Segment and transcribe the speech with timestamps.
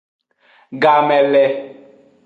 [0.81, 1.45] Game le.